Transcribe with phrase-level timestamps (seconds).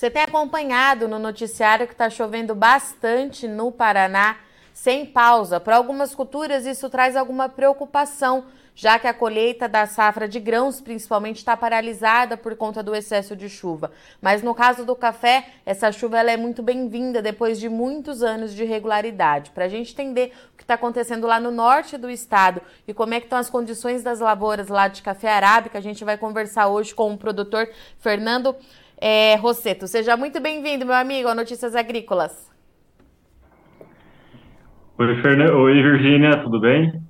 [0.00, 4.38] Você tem acompanhado no noticiário que está chovendo bastante no Paraná,
[4.72, 5.60] sem pausa.
[5.60, 10.80] Para algumas culturas, isso traz alguma preocupação, já que a colheita da safra de grãos,
[10.80, 13.92] principalmente, está paralisada por conta do excesso de chuva.
[14.22, 18.62] Mas no caso do café, essa chuva é muito bem-vinda depois de muitos anos de
[18.62, 19.50] irregularidade.
[19.50, 23.12] Para a gente entender o que está acontecendo lá no norte do estado e como
[23.12, 26.68] é que estão as condições das lavouras lá de café arábica, a gente vai conversar
[26.68, 28.56] hoje com o produtor Fernando
[29.00, 29.88] é, Rosseto.
[29.88, 32.50] Seja muito bem-vindo, meu amigo, ao Notícias Agrícolas.
[34.98, 35.50] Oi, Fern...
[35.50, 37.02] Oi, Virgínia, tudo bem?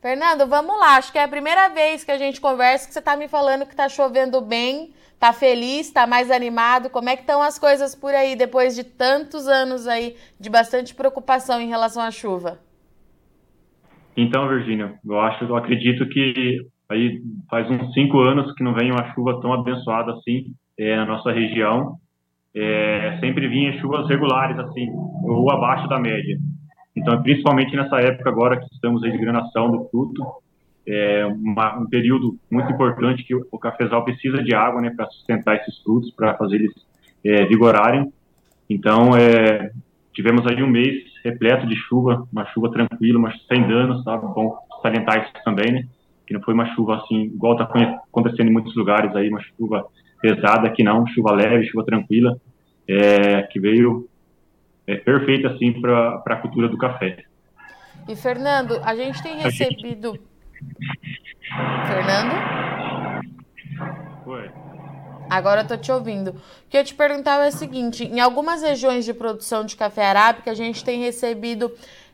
[0.00, 0.96] Fernando, vamos lá.
[0.96, 3.66] Acho que é a primeira vez que a gente conversa que você está me falando
[3.66, 6.88] que está chovendo bem, está feliz, está mais animado.
[6.88, 10.94] Como é que estão as coisas por aí depois de tantos anos aí de bastante
[10.94, 12.58] preocupação em relação à chuva?
[14.16, 16.56] Então, Virgínia, eu acho, eu acredito que
[16.90, 17.20] aí
[17.50, 20.46] faz uns cinco anos que não vem uma chuva tão abençoada assim
[20.78, 21.96] é, na nossa região.
[22.54, 24.88] É, sempre vinha chuvas regulares assim,
[25.24, 26.38] ou abaixo da média.
[26.96, 30.24] Então, principalmente nessa época agora que estamos aí de granação do fruto,
[30.86, 35.56] é uma, um período muito importante que o cafezal precisa de água, né, para sustentar
[35.56, 36.72] esses frutos, para fazer eles
[37.24, 38.10] é, vigorarem.
[38.68, 39.70] Então, é,
[40.14, 44.26] tivemos aí um mês repleto de chuva, uma chuva tranquila, mas sem danos, sabe?
[44.34, 45.84] Bom salientar isso também, né?
[46.26, 49.86] Que não foi uma chuva assim, igual está acontecendo em muitos lugares aí, uma chuva
[50.20, 52.38] pesada, que não, chuva leve, chuva tranquila,
[52.86, 54.08] é, que veio
[54.86, 57.24] é, perfeita assim para a cultura do café.
[58.08, 60.18] E Fernando, a gente tem recebido.
[61.86, 62.34] Fernando?
[64.26, 64.50] Oi.
[65.28, 66.30] Agora eu tô te ouvindo.
[66.30, 70.06] O que eu te perguntava é o seguinte: em algumas regiões de produção de café
[70.06, 71.70] arábica, a gente tem recebido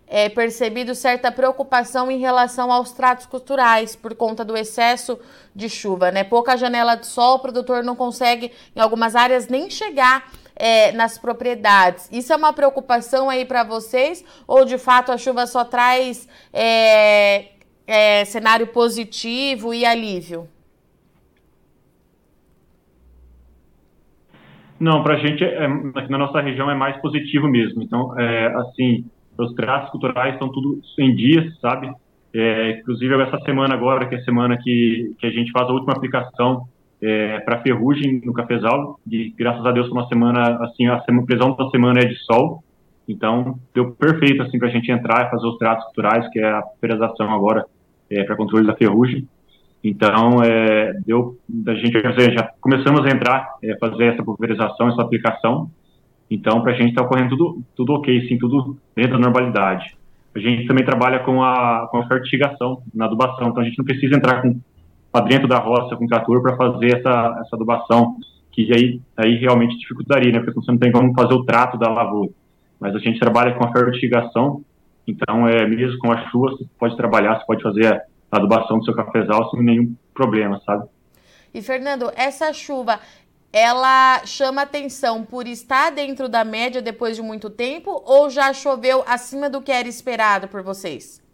[0.07, 5.19] é, percebido certa preocupação em relação aos tratos culturais por conta do excesso
[5.55, 6.25] de chuva, né?
[6.25, 11.19] Pouca janela de sol, o produtor não consegue, em algumas áreas, nem chegar é, nas
[11.19, 12.09] propriedades.
[12.13, 14.25] Isso é uma preocupação aí para vocês?
[14.47, 17.47] Ou de fato a chuva só traz é,
[17.87, 20.49] é, cenário positivo e alívio?
[24.79, 25.65] Não, para a gente, é,
[25.95, 27.83] aqui na nossa região, é mais positivo mesmo.
[27.83, 29.05] Então, é, assim,
[29.39, 31.91] os traços culturais estão tudo em dias, sabe?
[32.33, 35.73] É, inclusive, essa semana agora, que é a semana que, que a gente faz a
[35.73, 36.67] última aplicação
[37.01, 38.99] é, para ferrugem no cafezal.
[39.11, 42.65] E graças a Deus foi uma semana assim, a previsão da semana é de sol.
[43.07, 46.51] Então deu perfeito assim para a gente entrar e fazer os tratos culturais, que é
[46.51, 47.67] a pulverização agora
[48.11, 49.29] é, para controle da ferrugem.
[49.83, 55.71] Então é, deu da gente já começamos a entrar, é, fazer essa pulverização, essa aplicação.
[56.35, 59.97] Então para a gente está ocorrendo tudo tudo ok, sim, tudo dentro da normalidade.
[60.35, 63.85] A gente também trabalha com a, com a fertigação na adubação, então a gente não
[63.85, 64.59] precisa entrar com
[65.13, 68.17] para dentro da roça com trator para fazer essa, essa adubação,
[68.51, 70.41] que aí, aí realmente dificultaria, né?
[70.41, 72.33] Porque você não tem como fazer o trato da lavoura.
[72.81, 74.65] Mas a gente trabalha com a fertigação,
[75.07, 78.03] então é mesmo com a chuva você pode trabalhar, você pode fazer a
[78.37, 80.89] adubação do seu cafezal sem nenhum problema, sabe?
[81.55, 82.99] E Fernando, essa chuva,
[83.55, 89.05] ela chama atenção por estar dentro da média depois de muito tempo ou já choveu
[89.07, 91.25] acima do que era esperado por vocês?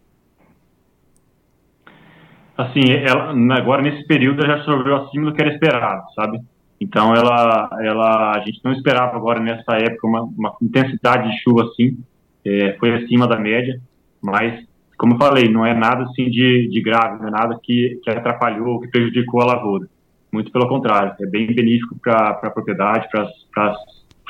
[2.62, 6.38] assim, ela, agora nesse período já choveu acima do que era esperado, sabe?
[6.80, 11.64] Então ela, ela, a gente não esperava agora nessa época uma, uma intensidade de chuva
[11.64, 11.98] assim,
[12.44, 13.80] é, foi acima da média,
[14.22, 14.64] mas
[14.96, 18.10] como eu falei, não é nada assim de, de grave, não é nada que, que
[18.10, 19.86] atrapalhou, que prejudicou a lavoura.
[20.32, 23.74] Muito pelo contrário, é bem benéfico para a propriedade, para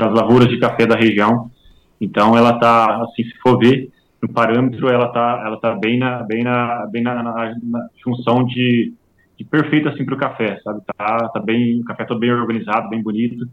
[0.07, 1.51] as lavouras de café da região.
[2.01, 3.91] Então ela está, assim, se for ver,
[4.23, 8.45] no parâmetro ela tá ela tá bem na bem na bem na, na, na função
[8.45, 8.93] de,
[9.39, 10.83] de perfeito assim para o café sabe?
[10.97, 13.49] Tá tá bem o café todo bem organizado bem bonito.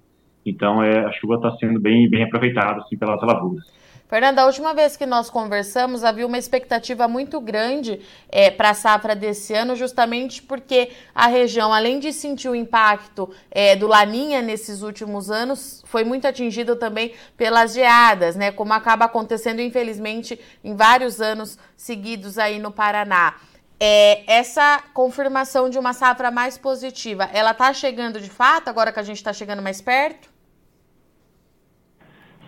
[0.45, 3.65] Então é a chuva está sendo bem bem aproveitada assim pelas lavouras
[4.07, 8.73] Fernanda, a última vez que nós conversamos, havia uma expectativa muito grande é, para a
[8.73, 14.41] safra desse ano, justamente porque a região, além de sentir o impacto é, do Laninha
[14.41, 18.49] nesses últimos anos, foi muito atingida também pelas geadas, né?
[18.49, 23.35] Como acaba acontecendo, infelizmente, em vários anos seguidos aí no Paraná.
[23.77, 29.01] É, essa confirmação de uma safra mais positiva, ela está chegando de fato, agora que
[29.01, 30.36] a gente está chegando mais perto?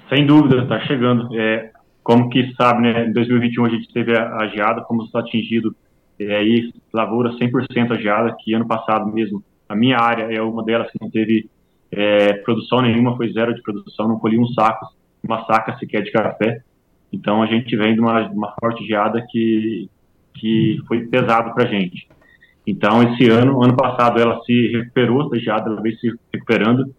[0.09, 1.29] Sem dúvida, está chegando.
[1.39, 1.71] É,
[2.03, 5.75] como que sabe, né, em 2021 a gente teve a, a geada, como está atingido
[6.19, 10.63] é, aí, lavoura 100% a geada, que ano passado mesmo, a minha área é uma
[10.63, 11.49] delas que não teve
[11.91, 14.87] é, produção nenhuma, foi zero de produção, não colhi um saco,
[15.23, 16.61] uma saca sequer de café.
[17.11, 19.89] Então a gente vem de uma, uma forte geada que,
[20.35, 22.07] que foi pesado para a gente.
[22.65, 26.93] Então esse ano, ano passado ela se recuperou, a geada ela veio se recuperando,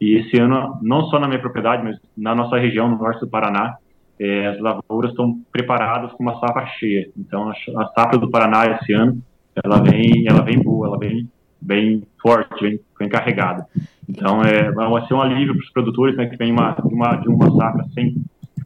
[0.00, 3.28] E esse ano, não só na minha propriedade, mas na nossa região, no norte do
[3.28, 3.76] Paraná,
[4.18, 7.08] é, as lavouras estão preparadas com uma safra cheia.
[7.16, 9.18] Então, a, a safra do Paraná esse ano,
[9.62, 11.28] ela vem, ela vem boa, ela vem
[11.60, 13.66] bem forte, bem, bem carregada.
[14.08, 17.28] Então, é, vai ser um alívio para os produtores, né, que vem uma, uma, de
[17.28, 18.16] uma safra sem,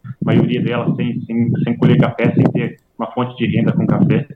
[0.03, 3.87] a maioria delas sem, sem, sem colher café, sem ter uma fonte de renda com
[3.87, 4.27] café.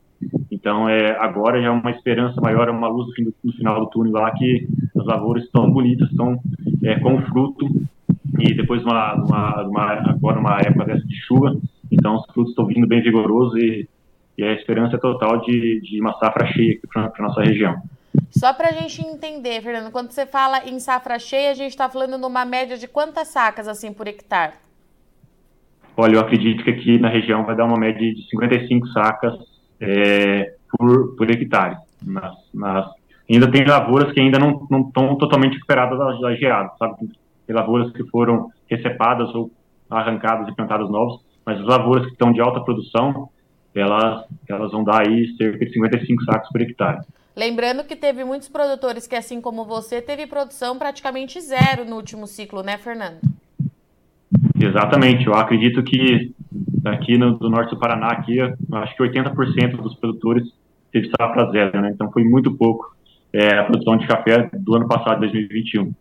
[0.51, 3.09] Então, é, agora já é uma esperança maior, é uma luz
[3.45, 4.67] no, final do túnel lá, que
[4.97, 6.39] as lavouras estão bonitas, estão
[6.83, 7.67] é, com fruto,
[8.39, 11.57] e depois uma, uma, uma, agora uma época dessa de chuva,
[11.91, 13.89] então os frutos estão vindo bem vigorosos e,
[14.37, 17.77] e a esperança é total de, de uma safra cheia aqui para a nossa região.
[18.31, 21.89] Só para a gente entender, Fernando, quando você fala em safra cheia, a gente está
[21.89, 24.53] falando numa média de quantas sacas assim por hectare?
[25.97, 29.35] Olha, eu acredito que aqui na região vai dar uma média de 55 sacas
[29.81, 31.77] é, por, por hectare.
[32.05, 32.87] Nas, nas,
[33.35, 37.11] ainda tem lavouras que ainda não estão totalmente recuperadas da, da geada, sabe?
[37.47, 39.51] Tem lavouras que foram recepadas ou
[39.91, 43.29] arrancadas e plantadas novas, mas as lavouras que estão de alta produção,
[43.75, 47.01] elas, elas vão dar aí cerca de 55 sacos por hectare.
[47.37, 52.27] Lembrando que teve muitos produtores que, assim como você, teve produção praticamente zero no último
[52.27, 53.21] ciclo, né, Fernando?
[54.61, 55.27] Exatamente.
[55.27, 56.33] Eu acredito que
[56.85, 60.49] aqui no do norte do Paraná, aqui, acho que 80% dos produtores
[60.93, 61.91] teve safra zero, né?
[61.95, 62.98] Então foi muito pouco
[63.33, 65.93] é, a produção de café do ano passado, 2021.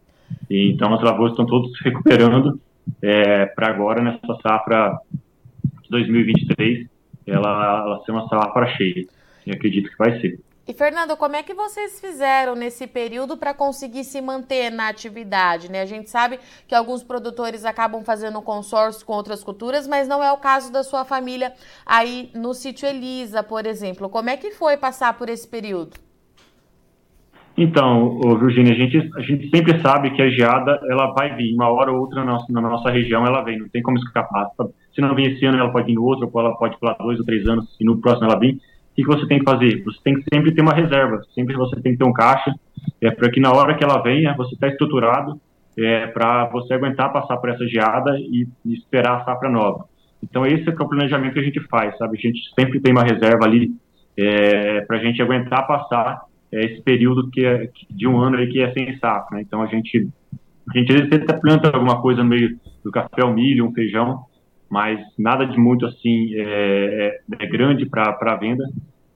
[0.50, 2.60] E, então as lavouras estão todos se recuperando
[3.02, 4.98] é, para agora nessa safra
[5.84, 6.88] de 2023,
[7.26, 9.06] ela, ela ser uma safra cheia.
[9.46, 10.40] E acredito que vai ser.
[10.68, 15.72] E Fernando, como é que vocês fizeram nesse período para conseguir se manter na atividade?
[15.72, 15.82] Né?
[15.82, 20.30] A gente sabe que alguns produtores acabam fazendo consórcio com outras culturas, mas não é
[20.30, 21.54] o caso da sua família
[21.86, 24.10] aí no sítio Elisa, por exemplo.
[24.10, 26.07] Como é que foi passar por esse período?
[27.58, 31.70] Então, Virginia, a gente, a gente sempre sabe que a geada ela vai vir, uma
[31.72, 34.50] hora ou outra na nossa, na nossa região ela vem, não tem como escapar.
[34.94, 37.20] Se não vir esse ano, ela pode vir no outro, ou ela pode pular dois
[37.20, 38.60] ou três anos, e no próximo ela vir
[38.98, 39.84] que, que você tem que fazer?
[39.84, 42.52] Você tem que sempre ter uma reserva, sempre você tem que ter um caixa,
[43.00, 45.40] é, para que na hora que ela venha, você está estruturado
[45.78, 49.86] é, para você aguentar passar por essa geada e, e, esperar a safra nova.
[50.24, 52.18] Então, esse é, é o planejamento que a gente faz, sabe?
[52.18, 53.70] A gente sempre tem uma reserva ali
[54.18, 56.22] é, para a gente aguentar passar
[56.52, 59.38] é, esse período que é, de um ano aí que é sem safra.
[59.38, 59.44] Né?
[59.46, 60.08] Então, a gente,
[60.70, 64.26] a gente às vezes planta alguma coisa no meio do café, o milho, um feijão,
[64.70, 68.64] mas nada de muito assim é, é, é grande para venda,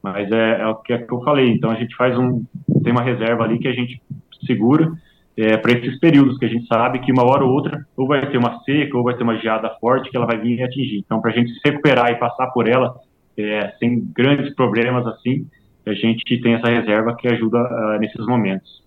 [0.01, 1.51] mas é, é, o que, é que eu falei.
[1.51, 2.43] Então a gente faz um
[2.83, 4.01] tem uma reserva ali que a gente
[4.45, 4.91] segura
[5.37, 8.29] é, para esses períodos que a gente sabe que uma hora ou outra ou vai
[8.29, 10.99] ter uma seca ou vai ter uma geada forte que ela vai vir e atingir.
[10.99, 12.95] Então para a gente se recuperar e passar por ela
[13.37, 15.45] é, sem grandes problemas assim,
[15.85, 18.81] a gente tem essa reserva que ajuda uh, nesses momentos.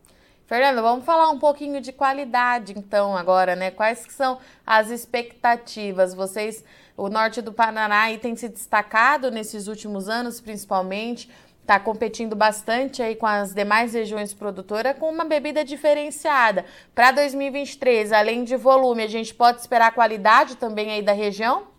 [0.47, 3.71] Fernando, vamos falar um pouquinho de qualidade, então, agora, né?
[3.71, 6.15] Quais são as expectativas?
[6.15, 6.63] Vocês,
[6.97, 11.31] o norte do Paraná tem se destacado nesses últimos anos, principalmente,
[11.63, 16.67] está competindo bastante aí com as demais regiões produtoras com uma bebida diferenciada.
[16.95, 21.74] Para 2023, além de volume, a gente pode esperar qualidade também aí da região?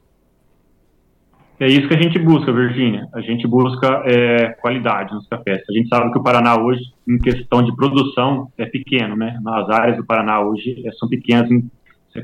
[1.57, 3.07] É isso que a gente busca, Virgínia.
[3.13, 5.63] A gente busca é, qualidade nos cafés.
[5.69, 9.39] A gente sabe que o Paraná hoje, em questão de produção, é pequeno, né?
[9.47, 11.49] As áreas do Paraná hoje é, são pequenas,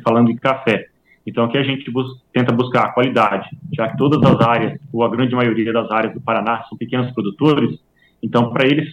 [0.04, 0.88] falando de café.
[1.26, 1.90] Então, aqui a gente
[2.34, 6.14] tenta buscar a qualidade, já que todas as áreas, ou a grande maioria das áreas
[6.14, 7.80] do Paraná, são pequenos produtores.
[8.22, 8.86] Então, para ele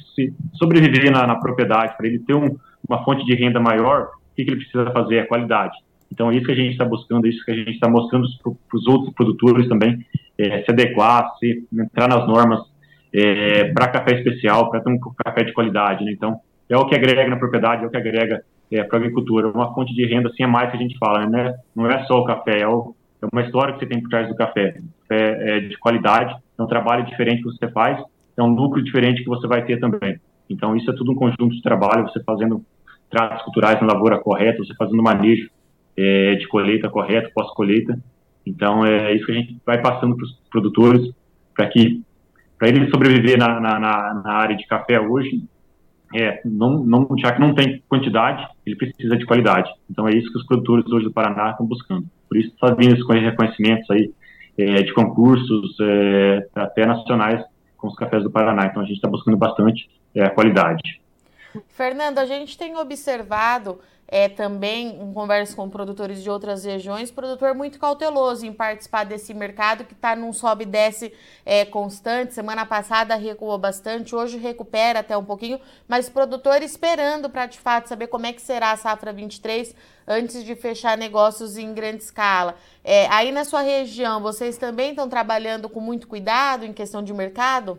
[0.55, 2.57] sobreviver na, na propriedade, para ele ter um,
[2.89, 5.17] uma fonte de renda maior, o que, que ele precisa fazer?
[5.17, 5.77] É qualidade.
[6.13, 8.29] Então, é isso que a gente está buscando, é isso que a gente está mostrando
[8.43, 9.99] para os outros produtores também,
[10.39, 12.61] é, se adequar, se entrar nas normas
[13.13, 16.05] é, para café especial, para ter um café de qualidade.
[16.05, 16.13] Né?
[16.13, 19.49] Então, é o que agrega na propriedade, é o que agrega é, para a agricultura.
[19.49, 21.55] Uma fonte de renda, assim, é mais que a gente fala, né?
[21.75, 24.29] Não é só o café, é, o, é uma história que você tem por trás
[24.29, 24.77] do café.
[25.11, 27.99] É, de qualidade, é um trabalho diferente que você faz,
[28.37, 30.21] é um lucro diferente que você vai ter também.
[30.51, 32.63] Então, isso é tudo um conjunto de trabalho, você fazendo
[33.11, 35.49] tratos culturais na lavoura correta, você fazendo manejo
[35.97, 37.99] é, de colheita correto, pós-colheita.
[38.49, 41.13] Então, é isso que a gente vai passando para os produtores,
[41.55, 42.03] para que,
[42.59, 45.43] para ele sobreviver na, na, na, área de café hoje,
[46.15, 49.71] é, não, não, já que não tem quantidade, ele precisa de qualidade.
[49.91, 52.07] Então, é isso que os produtores hoje do Paraná estão buscando.
[52.27, 54.11] Por isso, está vindo esses reconhecimentos aí
[54.57, 57.45] é, de concursos, é, até nacionais,
[57.77, 58.67] com os cafés do Paraná.
[58.67, 61.01] Então, a gente está buscando bastante é, a qualidade.
[61.69, 67.55] Fernando, a gente tem observado é, também, em conversa com produtores de outras regiões, produtor
[67.55, 71.13] muito cauteloso em participar desse mercado que está num sobe e desce
[71.45, 72.33] é, constante.
[72.33, 77.87] Semana passada recuou bastante, hoje recupera até um pouquinho, mas produtor esperando para de fato
[77.87, 79.75] saber como é que será a safra 23
[80.07, 82.57] antes de fechar negócios em grande escala.
[82.83, 87.13] É, aí na sua região, vocês também estão trabalhando com muito cuidado em questão de
[87.13, 87.79] mercado?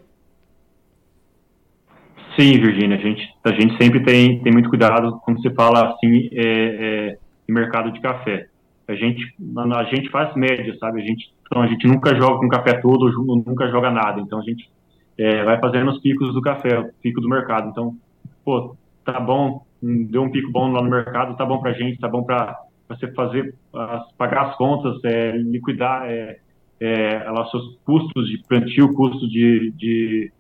[2.40, 6.30] Sim, Virginia, a gente, a gente sempre tem, tem muito cuidado quando se fala assim
[6.32, 7.18] é, é,
[7.50, 8.48] em mercado de café.
[8.88, 9.36] A gente,
[9.76, 11.02] a gente faz média, sabe?
[11.02, 13.12] A gente, então a gente nunca joga com café todo,
[13.46, 14.22] nunca joga nada.
[14.22, 14.70] Então a gente
[15.18, 17.72] é, vai fazendo os picos do café, o pico do mercado.
[17.72, 17.98] Então,
[18.46, 22.08] pô, tá bom, deu um pico bom lá no mercado, tá bom pra gente, tá
[22.08, 26.40] bom para você fazer, as, pagar as contas, é, liquidar é,
[26.80, 30.32] é, seus custos de plantio, custos de, de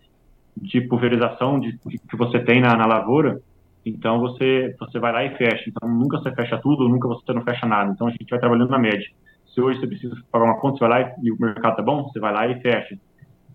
[0.61, 3.41] de pulverização de, de, que você tem na, na lavoura,
[3.85, 5.69] então você, você vai lá e fecha.
[5.69, 7.91] Então nunca você fecha tudo, nunca você não fecha nada.
[7.91, 9.07] Então a gente vai trabalhando na média.
[9.53, 11.81] Se hoje você precisa pagar uma conta, você vai lá e, e o mercado tá
[11.81, 12.97] bom, você vai lá e fecha.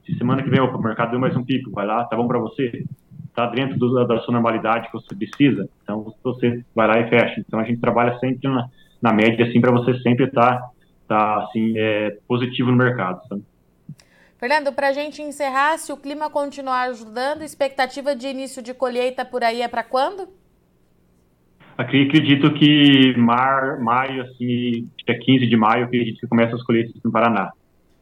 [0.04, 2.26] Se semana que vem opa, o mercado deu mais um pico, vai lá, tá bom
[2.26, 2.84] para você,
[3.34, 7.40] tá dentro do, da sua normalidade que você precisa, então você vai lá e fecha.
[7.40, 8.68] Então a gente trabalha sempre na,
[9.00, 10.70] na média, assim, para você sempre estar tá,
[11.08, 13.26] tá, assim, é, positivo no mercado.
[13.28, 13.42] Sabe?
[14.45, 19.25] Fernando, para a gente encerrar, se o clima continuar ajudando, expectativa de início de colheita
[19.25, 20.29] por aí é para quando?
[21.79, 27.11] Acredito que mar, maio, assim, dia 15 de maio, acredito que começa as colheitas no
[27.11, 27.53] Paraná.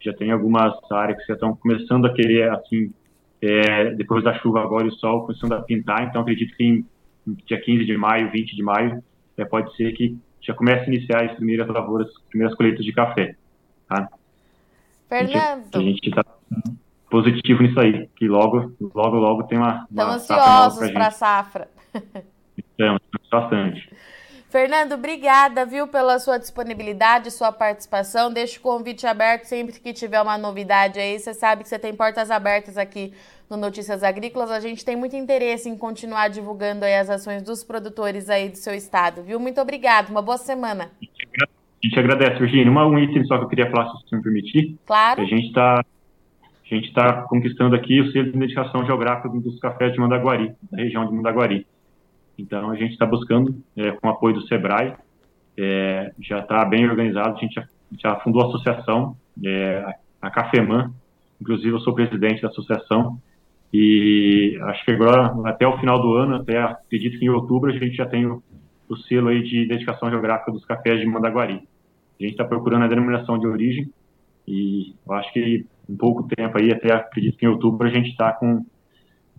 [0.00, 2.92] Já tem algumas áreas que já estão começando a querer, assim,
[3.40, 6.84] é, depois da chuva agora e o sol começando a pintar, então acredito que em,
[7.46, 9.00] dia 15 de maio, 20 de maio,
[9.36, 12.92] é, pode ser que já comece a iniciar as primeiras lavouras, as primeiras colheitas de
[12.92, 13.36] café,
[13.88, 14.08] tá?
[15.12, 15.68] Fernando.
[15.74, 16.24] A gente está
[17.10, 19.86] positivo nisso aí, que logo, logo, logo tem uma.
[19.90, 21.68] Estamos ansiosos para a safra.
[22.56, 23.90] Estamos, bastante.
[24.48, 28.32] Fernando, obrigada, viu, pela sua disponibilidade, sua participação.
[28.32, 31.18] Deixa o convite aberto sempre que tiver uma novidade aí.
[31.18, 33.12] Você sabe que você tem portas abertas aqui
[33.50, 34.50] no Notícias Agrícolas.
[34.50, 38.56] A gente tem muito interesse em continuar divulgando aí as ações dos produtores aí do
[38.56, 39.38] seu estado, viu?
[39.38, 40.08] Muito obrigado.
[40.08, 40.90] Uma boa semana.
[41.82, 42.70] A gente agradece, Virginia.
[42.70, 44.76] Uma, um item só que eu queria falar, se você me permitir.
[44.86, 45.20] Claro.
[45.20, 45.84] A gente está
[46.72, 50.78] a gente está conquistando aqui o selo de identificação geográfica dos cafés de Mandaguari, da
[50.78, 51.66] região de Mandaguari.
[52.38, 54.94] Então, a gente está buscando, é, com o apoio do SEBRAE,
[55.58, 57.64] é, já está bem organizado, a gente já,
[57.98, 59.84] já fundou a associação, é,
[60.22, 60.90] a Cafeman,
[61.38, 63.18] inclusive eu sou presidente da associação,
[63.70, 67.74] e acho que agora, até o final do ano, até acredito que em outubro, a
[67.74, 68.42] gente já tem o,
[68.88, 71.62] o selo aí de identificação geográfica dos cafés de Mandaguari.
[72.22, 73.90] A gente está procurando a denominação de origem
[74.46, 78.10] e eu acho que em pouco tempo aí, até acredito que em outubro, a gente
[78.10, 78.64] está com,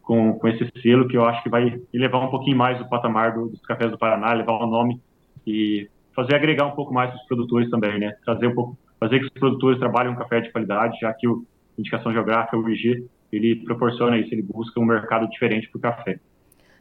[0.01, 3.33] com, com esse selo que eu acho que vai elevar um pouquinho mais o patamar
[3.33, 5.01] do, dos cafés do Paraná, levar o nome
[5.47, 8.15] e fazer agregar um pouco mais os produtores também, né?
[8.25, 11.45] Trazer um pouco, fazer que os produtores trabalhem um café de qualidade, já que o
[11.77, 16.19] indicação geográfica, o IG, ele proporciona isso, ele busca um mercado diferente para o café.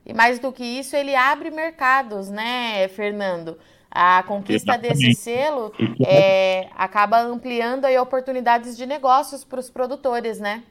[0.05, 3.57] E mais do que isso, ele abre mercados, né, Fernando?
[3.95, 5.07] A conquista Exatamente.
[5.07, 5.71] desse selo
[6.07, 10.63] é, acaba ampliando aí oportunidades de negócios para os produtores, né?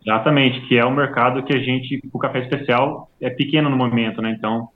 [0.00, 4.22] Exatamente, que é um mercado que a gente, o café especial é pequeno no momento,
[4.22, 4.30] né?
[4.30, 4.68] Então,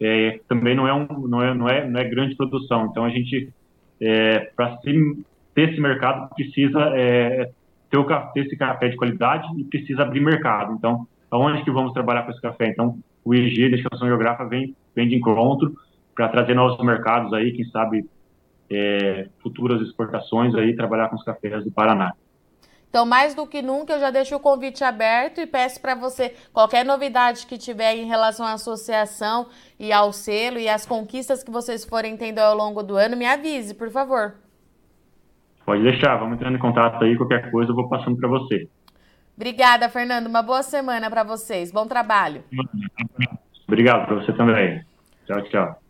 [0.00, 2.86] é, também não é, um, não, é, não, é, não é grande produção.
[2.86, 3.52] Então, a gente,
[4.00, 7.50] é, para ter esse mercado, precisa é,
[7.90, 10.72] ter, o, ter esse café de qualidade e precisa abrir mercado.
[10.72, 12.68] Então, aonde que vamos trabalhar com esse café?
[12.68, 15.74] Então, o IG, Destinação Geográfica, vem, vem de encontro
[16.14, 18.04] para trazer novos mercados aí, quem sabe
[18.70, 22.12] é, futuras exportações aí, trabalhar com os cafés do Paraná.
[22.90, 26.34] Então, mais do que nunca, eu já deixo o convite aberto e peço para você,
[26.52, 29.46] qualquer novidade que tiver em relação à associação
[29.78, 33.26] e ao selo e as conquistas que vocês forem tendo ao longo do ano, me
[33.26, 34.34] avise, por favor.
[35.64, 38.68] Pode deixar, vamos entrando em contato aí, qualquer coisa eu vou passando para você.
[39.40, 40.26] Obrigada, Fernando.
[40.26, 41.72] Uma boa semana para vocês.
[41.72, 42.44] Bom trabalho.
[43.66, 44.84] Obrigado para você também.
[45.26, 45.82] Tchau, tchau.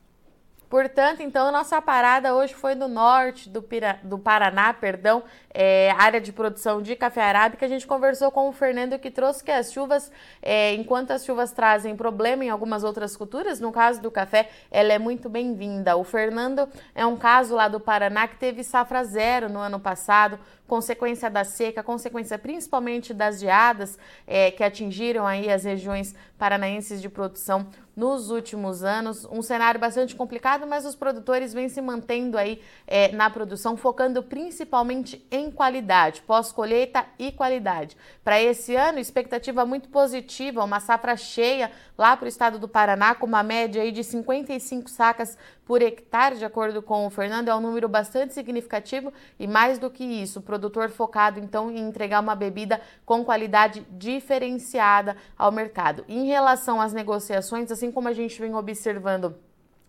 [0.69, 5.91] Portanto, então, a nossa parada hoje foi no norte do, Pira, do Paraná, perdão, é,
[5.93, 7.67] área de produção de café arábica.
[7.67, 11.53] A gente conversou com o Fernando que trouxe que as chuvas, é, enquanto as chuvas
[11.53, 15.97] trazem problema em algumas outras culturas, no caso do café, ela é muito bem-vinda.
[15.97, 20.39] O Fernando é um caso lá do Paraná que teve safra zero no ano passado,
[20.67, 27.09] consequência da seca, consequência principalmente das geadas é, que atingiram aí as regiões paranaenses de
[27.09, 27.67] produção
[27.97, 29.27] nos últimos anos.
[29.31, 34.23] Um cenário bastante complicado, mas os produtores vêm se mantendo aí é, na produção, focando
[34.23, 37.97] principalmente em qualidade, pós-colheita e qualidade.
[38.23, 43.15] Para esse ano, expectativa muito positiva, uma safra cheia lá para o estado do Paraná,
[43.15, 47.55] com uma média aí de 55 sacas por hectare, de acordo com o Fernando, é
[47.55, 52.21] um número bastante significativo e mais do que isso, o produtor focado então em entregar
[52.21, 56.05] uma bebida com qualidade diferenciada ao mercado.
[56.09, 59.37] Em relação às negociações, assim como a gente vem observando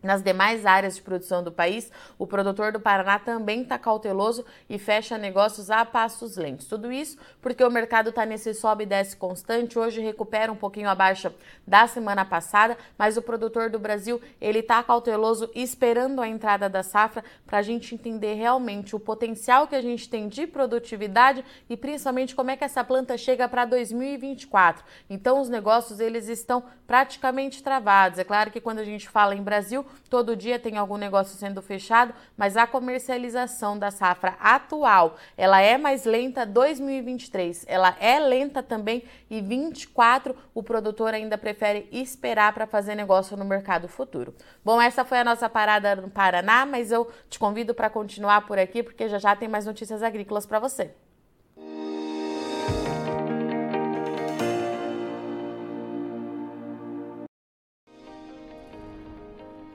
[0.01, 4.77] nas demais áreas de produção do país, o produtor do Paraná também está cauteloso e
[4.77, 6.67] fecha negócios a passos lentos.
[6.67, 9.77] Tudo isso porque o mercado está nesse sobe e desce constante.
[9.77, 11.33] Hoje recupera um pouquinho a baixa
[11.65, 16.83] da semana passada, mas o produtor do Brasil ele está cauteloso esperando a entrada da
[16.83, 21.77] safra para a gente entender realmente o potencial que a gente tem de produtividade e
[21.77, 24.83] principalmente como é que essa planta chega para 2024.
[25.09, 28.19] Então os negócios eles estão praticamente travados.
[28.19, 31.61] É claro que quando a gente fala em Brasil todo dia tem algum negócio sendo
[31.61, 38.63] fechado, mas a comercialização da safra atual, ela é mais lenta 2023, ela é lenta
[38.63, 44.33] também e 24 o produtor ainda prefere esperar para fazer negócio no mercado futuro.
[44.63, 48.57] Bom, essa foi a nossa parada no Paraná, mas eu te convido para continuar por
[48.57, 50.91] aqui porque já já tem mais notícias agrícolas para você.